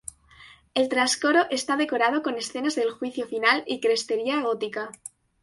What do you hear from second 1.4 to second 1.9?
está